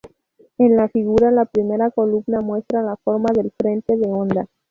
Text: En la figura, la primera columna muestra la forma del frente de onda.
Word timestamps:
En 0.57 0.77
la 0.77 0.89
figura, 0.89 1.29
la 1.29 1.45
primera 1.45 1.91
columna 1.91 2.41
muestra 2.41 2.81
la 2.81 2.95
forma 3.03 3.29
del 3.35 3.51
frente 3.55 3.95
de 3.97 4.09
onda. 4.11 4.47